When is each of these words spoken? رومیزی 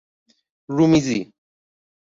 رومیزی 0.75 1.19